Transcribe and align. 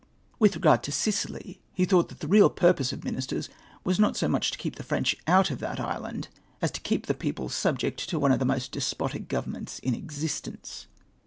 "With 0.39 0.55
regard 0.55 0.81
to 0.81 0.91
Sicily, 0.91 1.61
he 1.73 1.85
thought 1.85 2.09
that 2.09 2.21
the 2.21 2.27
real 2.27 2.49
purpose 2.49 2.91
of 2.91 3.03
ministers 3.03 3.49
was 3.83 3.99
not 3.99 4.17
so 4.17 4.27
much 4.27 4.49
to 4.49 4.57
keep 4.57 4.77
the 4.77 4.83
P''rench 4.83 5.13
out 5.27 5.51
of 5.51 5.59
that 5.59 5.79
island 5.79 6.27
as 6.59 6.71
to 6.71 6.81
keep 6.81 7.05
the 7.05 7.13
people 7.13 7.49
subject 7.49 8.09
to 8.09 8.17
one 8.17 8.31
of 8.31 8.39
the 8.39 8.43
most 8.45 8.71
despotic 8.71 9.27
governments 9.27 9.77
in 9.77 9.93
existence. 9.93 10.87